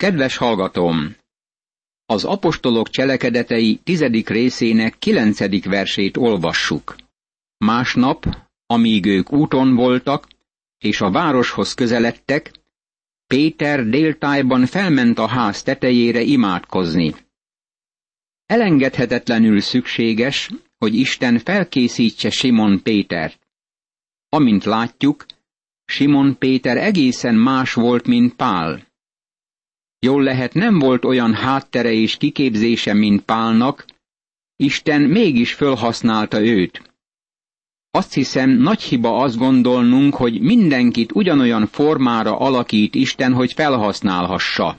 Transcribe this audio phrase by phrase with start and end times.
[0.00, 1.16] Kedves hallgatóm!
[2.06, 6.96] Az apostolok cselekedetei tizedik részének kilencedik versét olvassuk.
[7.56, 8.26] Másnap,
[8.66, 10.28] amíg ők úton voltak,
[10.78, 12.50] és a városhoz közeledtek,
[13.26, 17.14] Péter déltájban felment a ház tetejére imádkozni.
[18.46, 23.48] Elengedhetetlenül szükséges, hogy Isten felkészítse Simon Pétert.
[24.28, 25.26] Amint látjuk,
[25.84, 28.88] Simon Péter egészen más volt, mint Pál.
[30.06, 33.84] Jól lehet nem volt olyan háttere és kiképzése, mint Pálnak,
[34.56, 36.82] Isten mégis fölhasználta őt.
[37.90, 44.78] Azt hiszem, nagy hiba azt gondolnunk, hogy mindenkit ugyanolyan formára alakít Isten, hogy felhasználhassa.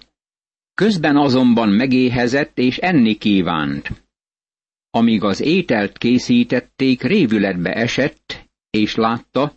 [0.74, 4.06] Közben azonban megéhezett és enni kívánt.
[4.90, 9.56] Amíg az ételt készítették, révületbe esett, és látta,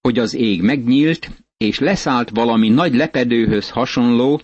[0.00, 4.40] hogy az ég megnyílt, és leszállt valami nagy lepedőhöz hasonló,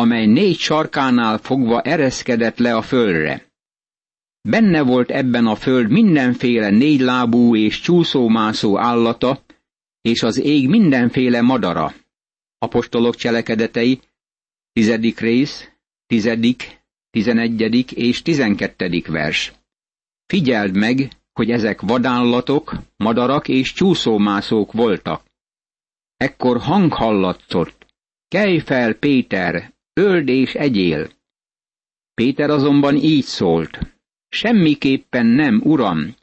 [0.00, 3.52] amely négy sarkánál fogva ereszkedett le a földre.
[4.48, 9.42] Benne volt ebben a föld mindenféle négylábú és csúszómászó állata,
[10.00, 11.94] és az ég mindenféle madara.
[12.58, 14.00] Apostolok cselekedetei,
[14.72, 15.70] tizedik rész,
[16.06, 19.52] tizedik, tizenegyedik és tizenkettedik vers.
[20.26, 25.24] Figyeld meg, hogy ezek vadállatok, madarak és csúszómászók voltak.
[26.16, 27.86] Ekkor hang hallatszott.
[28.28, 31.10] Kelj fel, Péter, öld és egyél.
[32.14, 33.78] Péter azonban így szólt.
[34.28, 36.14] Semmiképpen nem, uram,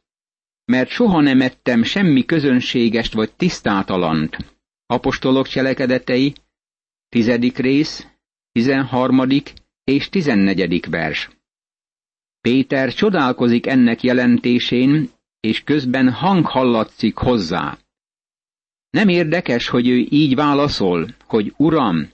[0.66, 4.38] mert soha nem ettem semmi közönségest vagy tisztátalant.
[4.86, 6.34] Apostolok cselekedetei,
[7.10, 8.08] tizedik rész,
[8.52, 11.30] tizenharmadik és tizennegyedik vers.
[12.42, 17.78] Péter csodálkozik ennek jelentésén, és közben hang hallatszik hozzá.
[18.90, 22.10] Nem érdekes, hogy ő így válaszol, hogy Uram,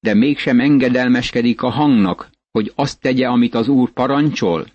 [0.00, 4.66] de mégsem engedelmeskedik a hangnak, hogy azt tegye, amit az Úr parancsol?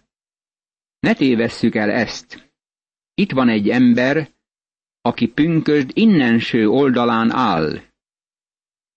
[1.00, 2.52] Ne tévesszük el ezt.
[3.14, 4.30] Itt van egy ember,
[5.02, 7.82] aki pünkösd innenső oldalán áll.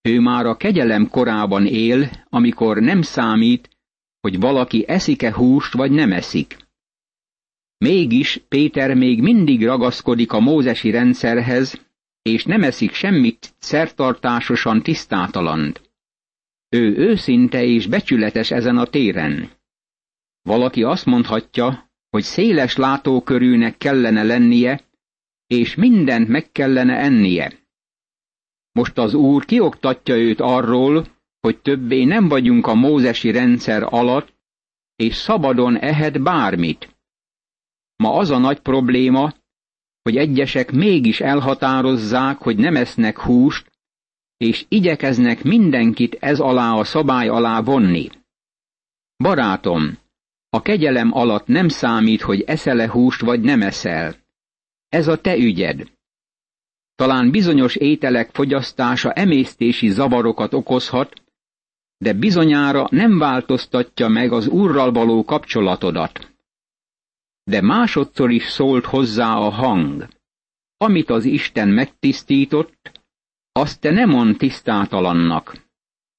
[0.01, 3.69] Ő már a kegyelem korában él, amikor nem számít,
[4.19, 6.57] hogy valaki eszik-e húst, vagy nem eszik.
[7.77, 11.85] Mégis Péter még mindig ragaszkodik a mózesi rendszerhez,
[12.21, 15.86] és nem eszik semmit szertartásosan tisztátalant.
[16.69, 19.51] Ő őszinte és becsületes ezen a téren.
[20.41, 24.81] Valaki azt mondhatja, hogy széles látókörűnek kellene lennie,
[25.47, 27.53] és mindent meg kellene ennie.
[28.71, 31.07] Most az Úr kioktatja őt arról,
[31.39, 34.33] hogy többé nem vagyunk a mózesi rendszer alatt,
[34.95, 36.95] és szabadon ehet bármit.
[37.95, 39.33] Ma az a nagy probléma,
[40.01, 43.71] hogy egyesek mégis elhatározzák, hogy nem esznek húst,
[44.37, 48.09] és igyekeznek mindenkit ez alá a szabály alá vonni.
[49.17, 49.97] Barátom,
[50.49, 54.15] a kegyelem alatt nem számít, hogy eszel-e húst vagy nem eszel.
[54.89, 55.91] Ez a te ügyed.
[56.95, 61.21] Talán bizonyos ételek fogyasztása emésztési zavarokat okozhat,
[61.97, 66.31] de bizonyára nem változtatja meg az Úrral való kapcsolatodat.
[67.43, 70.07] De másodszor is szólt hozzá a hang.
[70.77, 72.96] Amit az Isten megtisztított,
[73.57, 75.67] azt te nem mond tisztátalannak.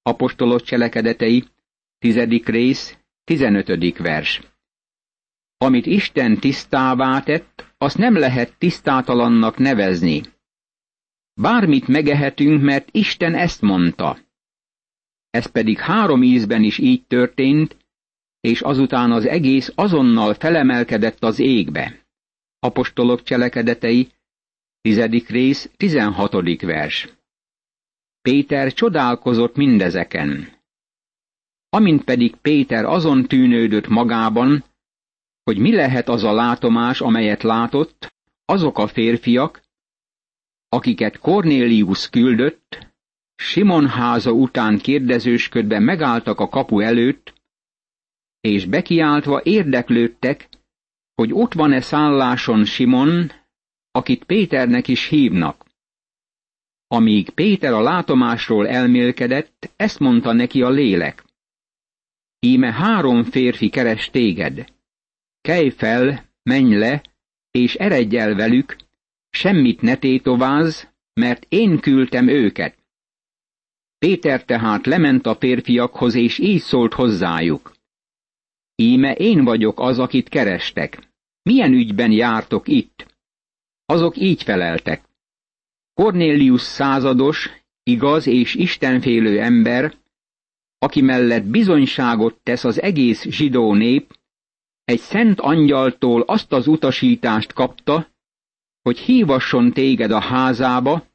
[0.03, 1.44] Apostolok cselekedetei,
[1.99, 4.41] tizedik rész, tizenötödik vers.
[5.56, 10.21] Amit Isten tisztává tett, azt nem lehet tisztátalannak nevezni.
[11.41, 14.19] Bármit megehetünk, mert Isten ezt mondta.
[15.31, 17.76] Ez pedig három ízben is így történt,
[18.41, 22.06] és azután az egész azonnal felemelkedett az égbe.
[22.59, 24.09] Apostolok cselekedetei,
[24.81, 27.17] tizedik rész, tizenhatodik vers.
[28.28, 30.48] Péter csodálkozott mindezeken.
[31.68, 34.64] Amint pedig Péter azon tűnődött magában,
[35.44, 39.62] hogy mi lehet az a látomás, amelyet látott, azok a férfiak,
[40.68, 42.86] akiket Cornélius küldött,
[43.34, 47.32] Simon háza után kérdezősködve megálltak a kapu előtt,
[48.40, 50.48] és bekiáltva érdeklődtek,
[51.14, 53.31] hogy ott van-e szálláson Simon,
[53.90, 55.68] akit Péternek is hívnak.
[56.90, 61.25] Amíg Péter a látomásról elmélkedett, ezt mondta neki a lélek.
[62.38, 64.73] Íme három férfi keres téged.
[65.40, 67.02] Kelj fel, menj le,
[67.50, 68.76] és eredj el velük,
[69.31, 72.79] semmit ne tétovázz, mert én küldtem őket.
[73.99, 77.76] Péter tehát lement a férfiakhoz, és így szólt hozzájuk.
[78.76, 81.12] Íme én vagyok az, akit kerestek.
[81.43, 83.17] Milyen ügyben jártok itt?
[83.84, 85.06] Azok így feleltek.–
[86.02, 87.50] Cornélius százados,
[87.82, 89.94] igaz és istenfélő ember,
[90.78, 94.18] aki mellett bizonyságot tesz az egész zsidó nép,
[94.84, 98.08] egy szent angyaltól azt az utasítást kapta,
[98.82, 101.06] hogy hívasson téged a házába,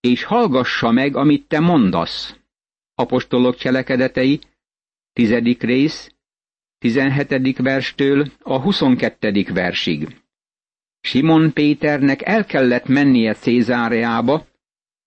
[0.00, 2.36] és hallgassa meg, amit te mondasz.
[2.94, 4.40] Apostolok cselekedetei,
[5.12, 6.14] tizedik rész,
[6.78, 10.20] tizenhetedik verstől a huszonkettedik versig.
[11.06, 14.46] Simon Péternek el kellett mennie Cézáreába,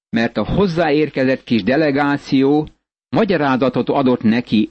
[0.09, 2.69] mert a hozzáérkezett kis delegáció
[3.09, 4.69] magyarázatot adott neki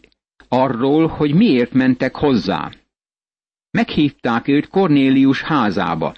[0.48, 2.72] arról, hogy miért mentek hozzá.
[3.70, 6.16] Meghívták őt Kornélius házába.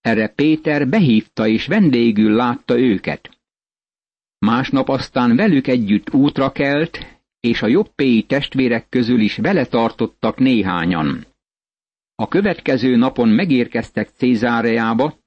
[0.00, 3.38] Erre Péter behívta és vendégül látta őket.
[4.38, 6.98] Másnap aztán velük együtt útra kelt,
[7.40, 11.26] és a jobbéi testvérek közül is vele tartottak néhányan.
[12.18, 15.18] A következő napon megérkeztek Cézáreába,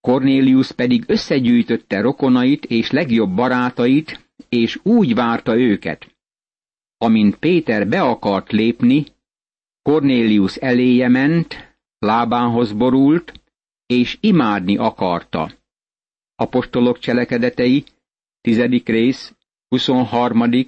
[0.00, 6.14] Cornélius pedig összegyűjtötte rokonait és legjobb barátait, és úgy várta őket.
[6.96, 9.04] Amint Péter be akart lépni,
[9.82, 13.40] Cornélius eléje ment, lábához borult,
[13.86, 15.52] és imádni akarta.
[16.34, 17.84] Apostolok cselekedetei,
[18.40, 19.34] tizedik rész,
[19.68, 20.66] 23.,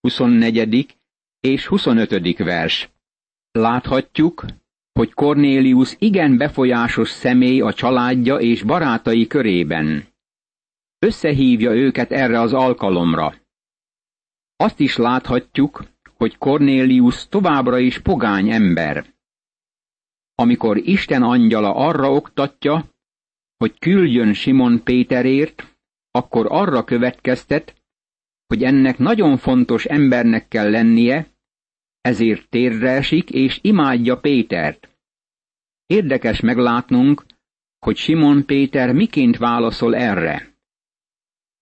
[0.00, 0.98] 24.
[1.40, 2.38] és 25.
[2.38, 2.90] vers.
[3.50, 4.44] Láthatjuk,
[4.92, 10.06] hogy Cornélius igen befolyásos személy a családja és barátai körében.
[10.98, 13.34] Összehívja őket erre az alkalomra.
[14.56, 15.84] Azt is láthatjuk,
[16.16, 19.14] hogy Cornélius továbbra is pogány ember.
[20.34, 22.84] Amikor Isten angyala arra oktatja,
[23.56, 25.78] hogy küldjön Simon Péterért,
[26.10, 27.74] akkor arra következtet,
[28.46, 31.29] hogy ennek nagyon fontos embernek kell lennie,
[32.00, 34.88] ezért térre esik és imádja Pétert.
[35.86, 37.24] Érdekes meglátnunk,
[37.78, 40.54] hogy Simon Péter miként válaszol erre.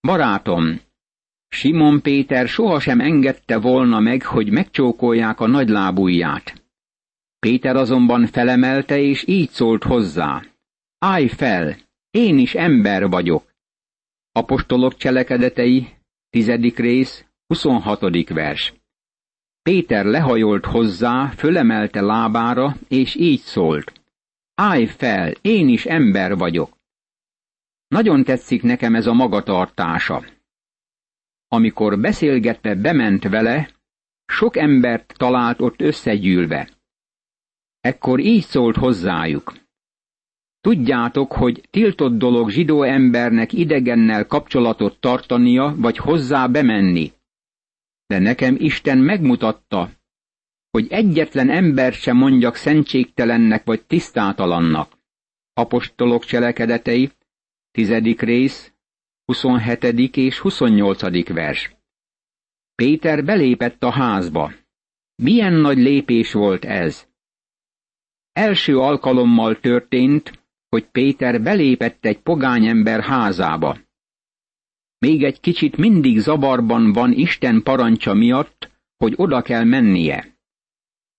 [0.00, 0.80] Barátom,
[1.48, 6.62] Simon Péter sohasem engedte volna meg, hogy megcsókolják a nagylábújját.
[7.38, 10.44] Péter azonban felemelte, és így szólt hozzá.
[10.98, 11.76] Állj fel,
[12.10, 13.54] én is ember vagyok.
[14.32, 15.88] Apostolok cselekedetei,
[16.30, 18.28] tizedik rész, 26.
[18.28, 18.77] vers.
[19.68, 23.92] Péter lehajolt hozzá, fölemelte lábára, és így szólt.
[24.54, 26.76] Állj fel, én is ember vagyok.
[27.88, 30.24] Nagyon tetszik nekem ez a magatartása.
[31.48, 33.70] Amikor beszélgetve bement vele,
[34.26, 36.68] sok embert talált ott összegyűlve.
[37.80, 39.52] Ekkor így szólt hozzájuk.
[40.60, 47.12] Tudjátok, hogy tiltott dolog zsidó embernek idegennel kapcsolatot tartania, vagy hozzá bemenni.
[48.08, 49.90] De nekem Isten megmutatta,
[50.70, 54.92] hogy egyetlen ember sem mondjak szentségtelennek vagy tisztátalannak.
[55.52, 57.10] Apostolok cselekedetei,
[57.70, 58.72] tizedik rész,
[59.24, 60.16] 27.
[60.16, 61.28] és 28.
[61.28, 61.76] vers.
[62.74, 64.52] Péter belépett a házba.
[65.22, 67.06] Milyen nagy lépés volt ez!
[68.32, 73.78] Első alkalommal történt, hogy Péter belépett egy pogányember házába.
[74.98, 80.36] Még egy kicsit mindig zavarban van Isten parancsa miatt, hogy oda kell mennie.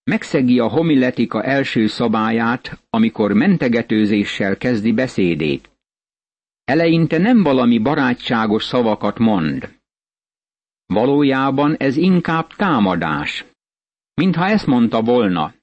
[0.04, 5.70] Megszegi a homiletika első szabályát, amikor mentegetőzéssel kezdi beszédét.
[6.64, 9.78] Eleinte nem valami barátságos szavakat mond.
[10.86, 13.46] Valójában ez inkább támadás.
[14.14, 15.54] Mintha ezt mondta volna.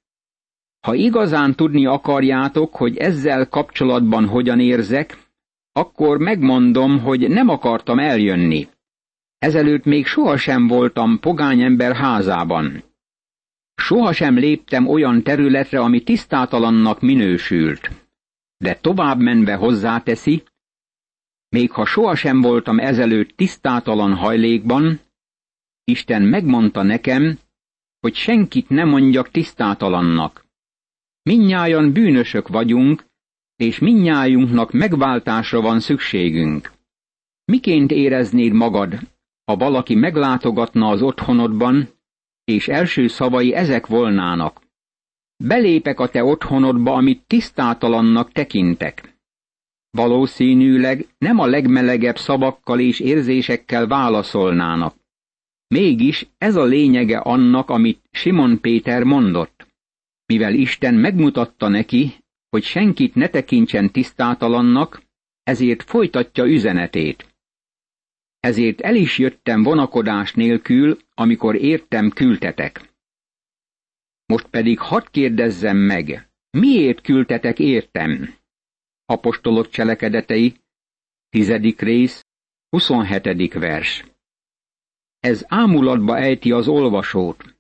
[0.87, 5.26] Ha igazán tudni akarjátok, hogy ezzel kapcsolatban hogyan érzek,
[5.77, 8.69] akkor megmondom, hogy nem akartam eljönni.
[9.39, 12.83] Ezelőtt még sohasem voltam pogányember házában.
[13.75, 17.91] Sohasem léptem olyan területre, ami tisztátalannak minősült.
[18.57, 20.43] De tovább menve hozzáteszi,
[21.49, 25.01] még ha sohasem voltam ezelőtt tisztátalan hajlékban,
[25.85, 27.39] Isten megmondta nekem,
[28.01, 30.45] hogy senkit ne mondjak tisztátalannak.
[31.23, 33.05] Minnyájan bűnösök vagyunk,
[33.57, 36.73] és minnyájunknak megváltásra van szükségünk.
[37.45, 38.99] Miként éreznéd magad,
[39.45, 41.89] ha valaki meglátogatna az otthonodban,
[42.45, 44.61] és első szavai ezek volnának.
[45.45, 49.15] Belépek a te otthonodba, amit tisztátalannak tekintek.
[49.91, 54.95] Valószínűleg nem a legmelegebb szavakkal és érzésekkel válaszolnának.
[55.69, 59.67] Mégis ez a lényege annak, amit Simon Péter mondott.
[60.27, 62.15] Mivel Isten megmutatta neki,
[62.57, 65.03] hogy senkit ne tekintsen tisztátalannak,
[65.43, 67.35] ezért folytatja üzenetét.
[68.41, 72.93] Ezért el is jöttem vonakodás nélkül, amikor értem küldtetek.
[74.27, 78.35] Most pedig hadd kérdezzem meg, miért küldtetek értem?
[79.05, 80.55] Apostolok cselekedetei,
[81.29, 82.27] tizedik rész,
[82.69, 83.53] 27.
[83.53, 84.05] vers.
[85.21, 87.57] Ez ámulatba ejti az olvasót.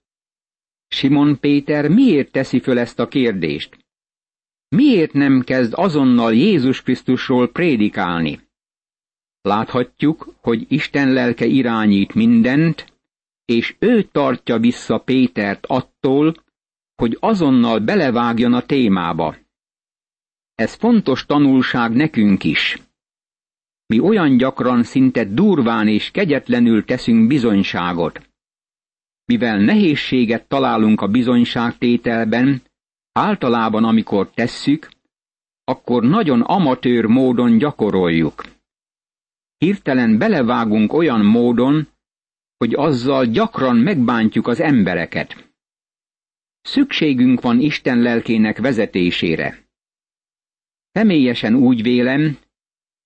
[0.88, 3.85] Simon Péter miért teszi föl ezt a kérdést?
[4.68, 8.40] Miért nem kezd azonnal Jézus Krisztusról prédikálni?
[9.40, 12.92] Láthatjuk, hogy Isten lelke irányít mindent,
[13.44, 16.34] és ő tartja vissza Pétert attól,
[16.94, 19.36] hogy azonnal belevágjon a témába.
[20.54, 22.78] Ez fontos tanulság nekünk is.
[23.86, 28.30] Mi olyan gyakran szinte durván és kegyetlenül teszünk bizonyságot.
[29.24, 32.62] Mivel nehézséget találunk a bizonyságtételben,
[33.16, 34.88] általában amikor tesszük,
[35.64, 38.44] akkor nagyon amatőr módon gyakoroljuk.
[39.58, 41.88] Hirtelen belevágunk olyan módon,
[42.56, 45.50] hogy azzal gyakran megbántjuk az embereket.
[46.60, 49.64] Szükségünk van Isten lelkének vezetésére.
[50.92, 52.38] Személyesen úgy vélem,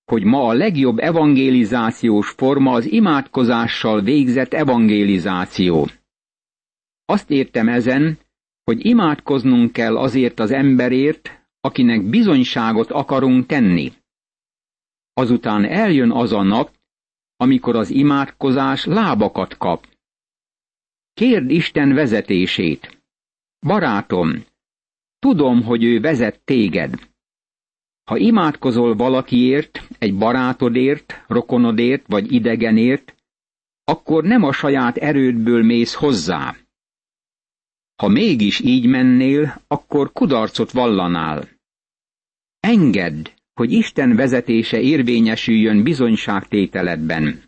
[0.05, 5.89] hogy ma a legjobb evangélizációs forma az imádkozással végzett evangélizáció.
[7.05, 8.19] Azt értem ezen,
[8.71, 13.93] hogy imádkoznunk kell azért az emberért, akinek bizonyságot akarunk tenni.
[15.13, 16.75] Azután eljön az a nap,
[17.37, 19.87] amikor az imádkozás lábakat kap.
[21.13, 23.03] Kérd Isten vezetését.
[23.67, 24.45] Barátom,
[25.19, 27.09] tudom, hogy ő vezet téged.
[28.05, 33.15] Ha imádkozol valakiért, egy barátodért, rokonodért vagy idegenért,
[33.85, 36.57] akkor nem a saját erődből mész hozzá.
[38.01, 41.49] Ha mégis így mennél, akkor kudarcot vallanál.
[42.61, 47.43] Engedd, hogy Isten vezetése érvényesüljön bizonyságtételedben.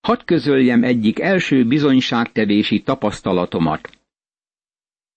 [0.00, 3.98] Hadd közöljem egyik első bizonyságtevési tapasztalatomat.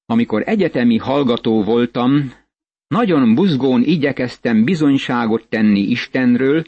[0.05, 2.33] Amikor egyetemi hallgató voltam,
[2.87, 6.65] nagyon buzgón igyekeztem bizonyságot tenni Istenről,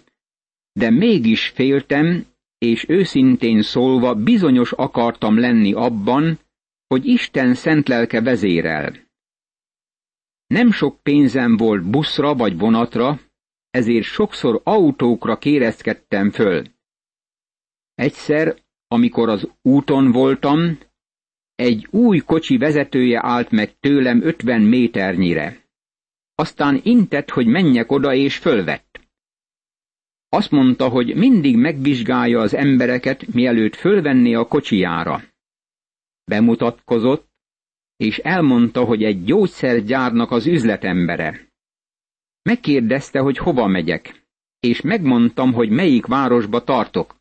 [0.72, 2.26] de mégis féltem,
[2.58, 6.40] és őszintén szólva bizonyos akartam lenni abban,
[6.92, 8.94] hogy Isten szent lelke vezérel.
[10.48, 13.20] Nem sok pénzem volt buszra vagy vonatra,
[13.70, 16.66] ezért sokszor autókra kérezkedtem föl.
[17.94, 18.56] Egyszer,
[18.88, 20.80] amikor az úton voltam,
[21.56, 25.66] egy új kocsi vezetője állt meg tőlem ötven méternyire.
[26.36, 29.00] Aztán intett, hogy menjek oda, és fölvett.
[30.30, 35.31] Azt mondta, hogy mindig megvizsgálja az embereket, mielőtt fölvenné a kocsijára.
[36.32, 37.30] Bemutatkozott,
[37.98, 41.48] és elmondta, hogy egy gyógyszergyárnak az üzletembere.
[42.42, 44.26] Megkérdezte, hogy hova megyek,
[44.60, 47.16] és megmondtam, hogy melyik városba tartok.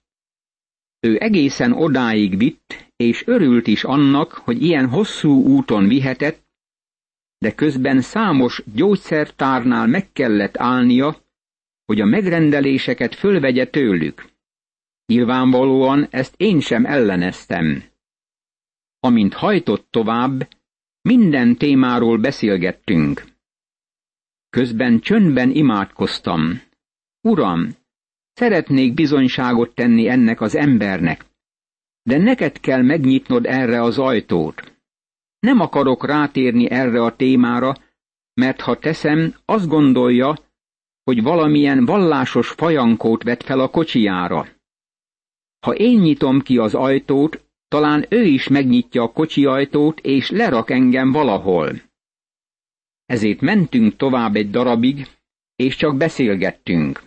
[1.01, 6.43] Ő egészen odáig vitt, és örült is annak, hogy ilyen hosszú úton vihetett,
[7.39, 11.23] de közben számos gyógyszertárnál meg kellett állnia,
[11.85, 14.29] hogy a megrendeléseket fölvegye tőlük.
[15.07, 17.90] Nyilvánvalóan ezt én sem elleneztem.
[19.01, 20.49] Amint hajtott tovább,
[21.03, 23.25] minden témáról beszélgettünk.
[24.51, 26.63] Közben csöndben imádkoztam.
[27.21, 27.69] Uram,
[28.33, 31.25] szeretnék bizonyságot tenni ennek az embernek,
[32.03, 34.73] de neked kell megnyitnod erre az ajtót.
[35.39, 37.75] Nem akarok rátérni erre a témára,
[38.35, 40.39] mert ha teszem, azt gondolja,
[41.05, 44.49] hogy valamilyen vallásos fajankót vet fel a kocsijára.
[45.67, 50.71] Ha én nyitom ki az ajtót, talán ő is megnyitja a kocsi ajtót, és lerak
[50.71, 51.83] engem valahol.
[53.07, 55.07] Ezért mentünk tovább egy darabig,
[55.57, 57.03] és csak beszélgettünk.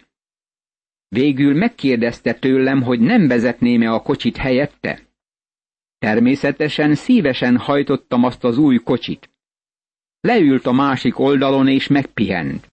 [1.08, 5.01] Végül megkérdezte tőlem, hogy nem vezetném-e a kocsit helyette.
[5.98, 9.29] Természetesen szívesen hajtottam azt az új kocsit.
[10.20, 12.72] Leült a másik oldalon és megpihent.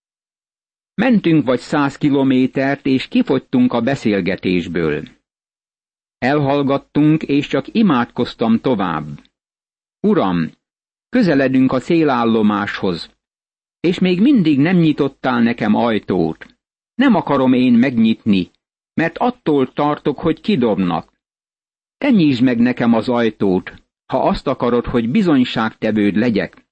[0.95, 5.20] Mentünk vagy száz kilométert, és kifogytunk a beszélgetésből.
[6.21, 9.07] Elhallgattunk, és csak imádkoztam tovább.
[10.00, 10.50] Uram,
[11.09, 13.11] közeledünk a célállomáshoz,
[13.81, 16.57] és még mindig nem nyitottál nekem ajtót.
[16.95, 18.50] Nem akarom én megnyitni,
[18.95, 21.12] mert attól tartok, hogy kidobnak.
[21.99, 26.67] Te nyisd meg nekem az ajtót, ha azt akarod, hogy bizonyságtevőd legyek.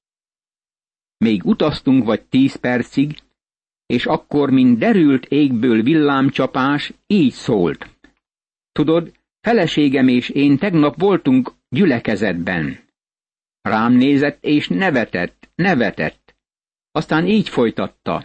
[1.17, 3.19] Még utaztunk vagy tíz percig,
[3.87, 7.97] és akkor, mint derült égből villámcsapás, így szólt.
[8.73, 9.18] Tudod,
[9.49, 12.79] feleségem és én tegnap voltunk gyülekezetben.
[13.61, 16.37] Rám nézett és nevetett, nevetett.
[16.91, 18.25] Aztán így folytatta.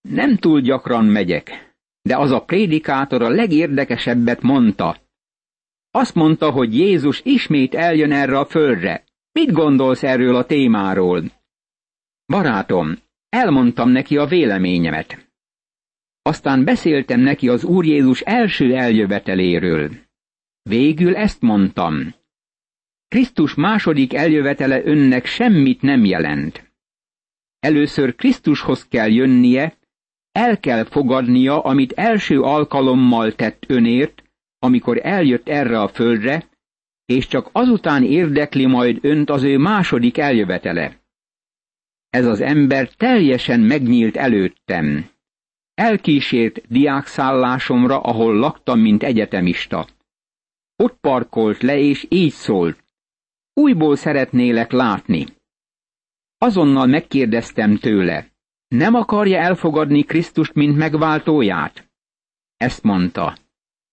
[0.00, 4.96] Nem túl gyakran megyek, de az a prédikátor a legérdekesebbet mondta.
[5.90, 9.04] Azt mondta, hogy Jézus ismét eljön erre a földre.
[9.32, 11.22] Mit gondolsz erről a témáról?
[12.26, 15.32] Barátom, elmondtam neki a véleményemet.
[16.22, 20.10] Aztán beszéltem neki az Úr Jézus első eljöveteléről.
[20.62, 22.14] Végül ezt mondtam.
[23.08, 26.72] Krisztus második eljövetele önnek semmit nem jelent.
[27.58, 29.78] Először Krisztushoz kell jönnie,
[30.32, 34.22] el kell fogadnia, amit első alkalommal tett önért,
[34.58, 36.48] amikor eljött erre a földre,
[37.04, 41.00] és csak azután érdekli majd önt az ő második eljövetele.
[42.10, 45.10] Ez az ember teljesen megnyílt előttem.
[45.74, 49.86] Elkísért diákszállásomra, ahol laktam, mint egyetemista.
[50.82, 52.84] Ott parkolt le, és így szólt.
[53.52, 55.26] Újból szeretnélek látni.
[56.38, 58.32] Azonnal megkérdeztem tőle,
[58.68, 61.90] nem akarja elfogadni Krisztust, mint megváltóját?
[62.56, 63.36] Ezt mondta.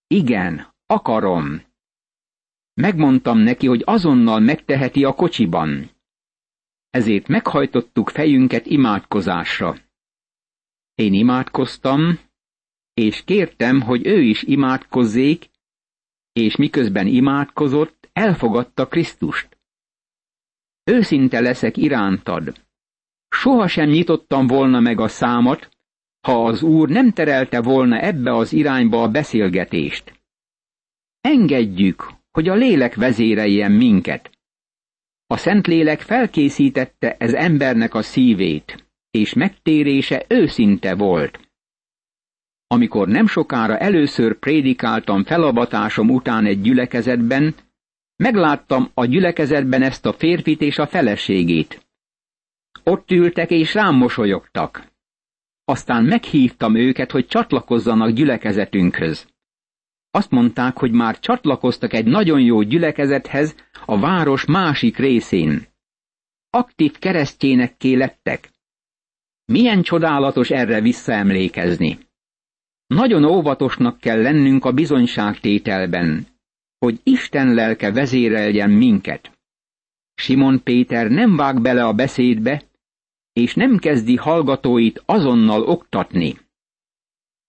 [0.08, 1.62] Igen, akarom.
[2.74, 5.92] Megmondtam neki, hogy azonnal megteheti a kocsiban.
[6.90, 9.76] Ezért meghajtottuk fejünket imádkozásra.
[10.96, 12.20] Én imádkoztam,
[12.94, 15.50] és kértem, hogy ő is imádkozzék,
[16.40, 19.58] és miközben imádkozott, elfogadta Krisztust.
[20.84, 22.54] Őszinte leszek irántad.
[23.30, 25.70] Sohasem nyitottam volna meg a számat,
[26.22, 30.14] ha az úr nem terelte volna ebbe az irányba a beszélgetést.
[31.22, 34.30] Engedjük, hogy a lélek vezéreljen minket.
[35.28, 41.49] A Szentlélek felkészítette ez embernek a szívét, és megtérése őszinte volt.
[42.72, 47.56] Amikor nem sokára először prédikáltam felabatásom után egy gyülekezetben,
[48.16, 51.88] megláttam a gyülekezetben ezt a férfit és a feleségét.
[52.84, 54.88] Ott ültek és rám mosolyogtak.
[55.66, 59.28] Aztán meghívtam őket, hogy csatlakozzanak gyülekezetünkhöz.
[60.12, 65.68] Azt mondták, hogy már csatlakoztak egy nagyon jó gyülekezethez a város másik részén.
[66.50, 68.50] Aktív keresztjénekké lettek.
[69.46, 72.09] Milyen csodálatos erre visszaemlékezni.
[72.90, 76.28] Nagyon óvatosnak kell lennünk a bizonyságtételben,
[76.78, 79.40] hogy Isten lelke vezéreljen minket.
[80.14, 82.64] Simon Péter nem vág bele a beszédbe,
[83.34, 86.38] és nem kezdi hallgatóit azonnal oktatni.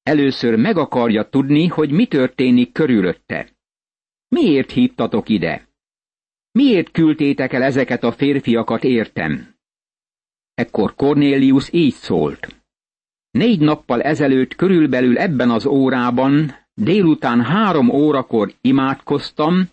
[0.02, 3.48] Először meg akarja tudni, hogy mi történik körülötte.
[4.28, 5.68] Miért hívtatok ide?
[6.52, 9.54] Miért küldtétek el ezeket a férfiakat értem?
[10.54, 12.59] Ekkor Cornélius így szólt.
[13.30, 19.68] Négy nappal ezelőtt körülbelül ebben az órában, délután három órakor imádkoztam,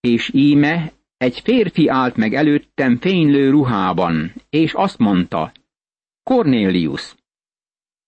[0.00, 5.52] és íme egy férfi állt meg előttem fénylő ruhában, és azt mondta,
[6.22, 7.14] Cornélius,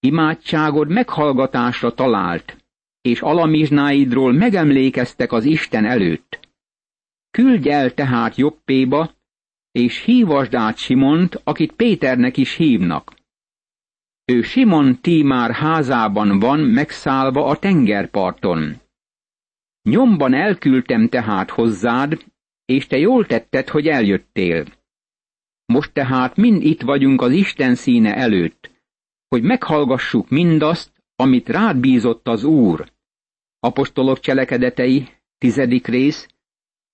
[0.01, 2.57] imádságod meghallgatásra talált,
[3.01, 6.49] és alamizsnáidról megemlékeztek az Isten előtt.
[7.31, 9.15] Küldj el tehát Jobbéba,
[9.73, 13.20] és hívasd át Simont, akit Péternek is hívnak.
[14.31, 18.81] Ő Simon Tímár házában van megszállva a tengerparton.
[19.83, 22.25] Nyomban elküldtem tehát hozzád,
[22.65, 24.65] és te jól tetted, hogy eljöttél.
[25.67, 28.71] Most tehát mind itt vagyunk az Isten színe előtt,
[29.29, 32.93] hogy meghallgassuk mindazt, amit rád bízott az Úr.
[33.61, 36.29] Apostolok cselekedetei, tizedik rész,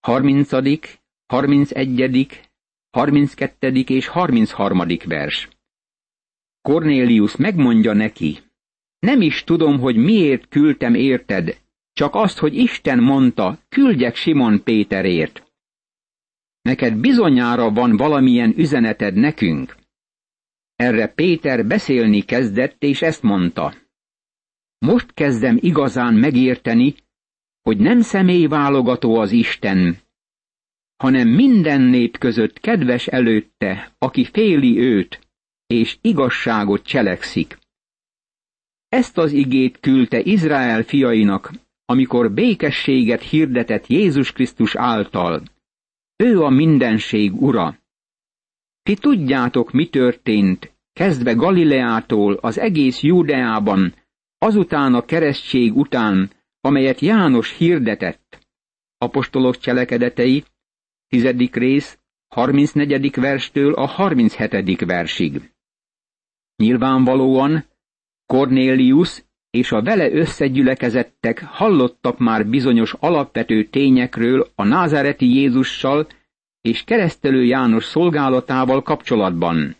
[0.00, 2.50] harmincadik, harmincegyedik,
[2.90, 5.48] harminckettedik és harmincharmadik vers.
[6.66, 8.38] Cornélius megmondja neki,
[8.98, 11.60] nem is tudom, hogy miért küldtem érted,
[11.92, 15.52] csak azt, hogy Isten mondta, küldjek Simon Péterért.
[16.62, 19.76] Neked bizonyára van valamilyen üzeneted nekünk.
[20.76, 23.74] Erre Péter beszélni kezdett, és ezt mondta.
[24.78, 26.94] Most kezdem igazán megérteni,
[27.62, 29.98] hogy nem személyválogató az Isten,
[30.96, 35.25] hanem minden nép között kedves előtte, aki féli őt,
[35.66, 37.58] és igazságot cselekszik.
[38.88, 41.50] Ezt az igét küldte Izrael fiainak,
[41.84, 45.42] amikor békességet hirdetett Jézus Krisztus által.
[46.16, 47.78] Ő a mindenség ura.
[48.82, 53.94] Ti tudjátok, mi történt, kezdve Galileától az egész Júdeában,
[54.38, 58.46] azután a keresztség után, amelyet János hirdetett.
[58.98, 60.44] Apostolok cselekedetei,
[61.08, 61.98] tizedik rész,
[62.28, 63.14] 34.
[63.14, 64.80] verstől a 37.
[64.84, 65.50] versig.
[66.56, 67.64] Nyilvánvalóan
[68.26, 76.06] Cornélius és a vele összegyülekezettek hallottak már bizonyos alapvető tényekről a názáreti Jézussal
[76.60, 79.76] és keresztelő János szolgálatával kapcsolatban.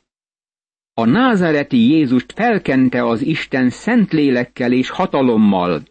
[0.95, 5.83] A názáreti Jézust felkente az Isten szent lélekkel és hatalommal,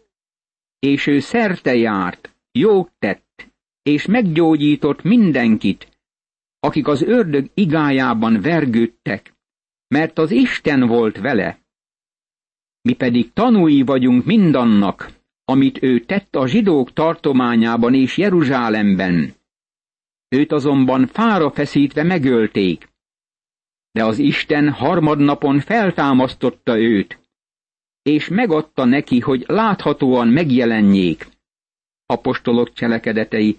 [0.78, 6.00] és ő szerte járt, jót tett, és meggyógyított mindenkit,
[6.60, 9.35] akik az ördög igájában vergődtek,
[9.88, 11.58] mert az Isten volt vele.
[12.80, 15.10] Mi pedig tanúi vagyunk mindannak,
[15.44, 19.34] amit ő tett a zsidók tartományában és Jeruzsálemben.
[20.28, 22.88] Őt azonban fára feszítve megölték.
[23.90, 27.18] De az Isten harmadnapon feltámasztotta őt,
[28.02, 31.28] és megadta neki, hogy láthatóan megjelenjék.
[32.06, 33.58] Apostolok cselekedetei,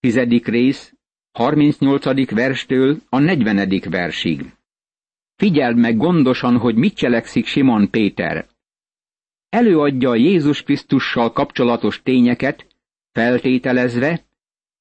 [0.00, 0.94] tizedik rész,
[1.32, 2.30] 38.
[2.30, 3.82] verstől a 40.
[3.90, 4.57] versig.
[5.38, 8.46] Figyeld meg gondosan, hogy mit cselekszik Simon Péter.
[9.48, 12.66] Előadja Jézus Krisztussal kapcsolatos tényeket,
[13.12, 14.24] feltételezve,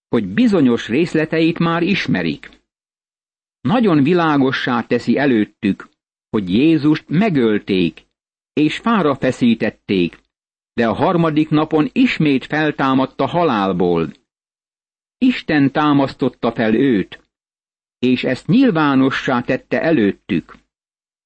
[0.09, 2.49] hogy bizonyos részleteit már ismerik.
[3.61, 5.89] Nagyon világossá teszi előttük,
[6.29, 8.05] hogy Jézust megölték,
[8.53, 10.17] és fára feszítették,
[10.73, 14.11] de a harmadik napon ismét feltámadt a halálból.
[15.17, 17.26] Isten támasztotta fel őt,
[17.99, 20.57] és ezt nyilvánossá tette előttük.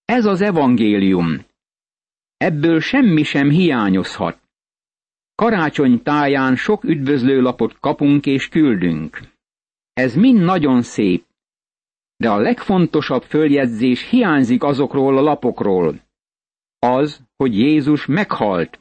[0.06, 1.46] Ez az evangélium.
[2.38, 4.40] Ebből semmi sem hiányozhat.
[5.36, 9.20] Karácsony táján sok üdvözlőlapot kapunk és küldünk.
[9.94, 11.26] Ez mind nagyon szép,
[12.18, 16.02] de a legfontosabb följegyzés hiányzik azokról a lapokról.
[16.80, 18.80] Az, hogy Jézus meghalt,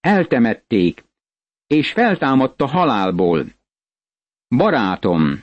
[0.00, 1.04] eltemették,
[1.66, 3.46] és feltámadt a halálból.
[4.56, 5.42] Barátom,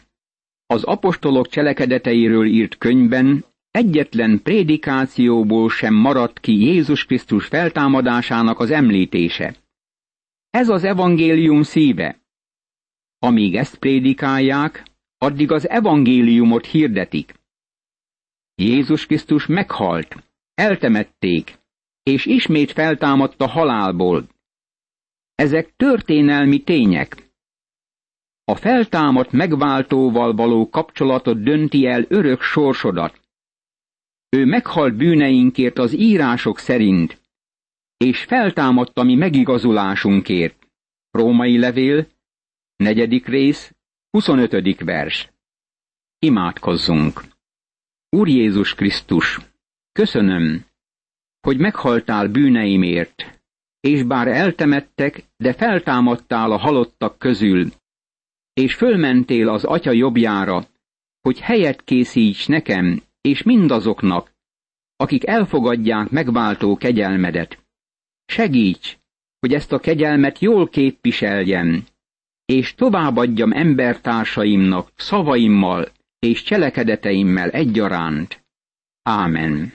[0.68, 9.56] az apostolok cselekedeteiről írt könyvben egyetlen prédikációból sem maradt ki Jézus Krisztus feltámadásának az említése.
[10.50, 12.20] Ez az evangélium szíve.
[13.20, 14.86] Amíg ezt prédikálják,
[15.18, 17.34] addig az evangéliumot hirdetik.
[18.56, 20.16] Jézus Krisztus meghalt,
[20.54, 21.60] eltemették,
[22.04, 24.28] és ismét feltámadt a halálból.
[25.36, 27.27] Ezek történelmi tények.
[28.52, 33.20] A feltámadt megváltóval való kapcsolatot dönti el örök sorsodat.
[34.30, 37.22] Ő meghalt bűneinkért az írások szerint,
[37.98, 40.68] és feltámadt a mi megigazulásunkért.
[41.12, 42.08] Római levél,
[42.76, 43.76] negyedik rész,
[44.10, 44.84] 25.
[44.84, 45.32] vers.
[46.20, 47.24] Imádkozzunk!
[48.10, 49.40] Úr Jézus Krisztus,
[49.92, 50.66] köszönöm,
[51.42, 53.42] hogy meghaltál bűneimért,
[53.80, 57.72] és bár eltemettek, de feltámadtál a halottak közül,
[58.58, 60.68] és fölmentél az atya jobbjára,
[61.22, 64.32] hogy helyet készíts nekem és mindazoknak,
[64.96, 67.66] akik elfogadják megváltó kegyelmedet.
[68.26, 68.98] Segíts,
[69.40, 71.86] hogy ezt a kegyelmet jól képviseljem,
[72.46, 78.46] és továbbadjam embertársaimnak szavaimmal és cselekedeteimmel egyaránt.
[79.04, 79.74] Ámen.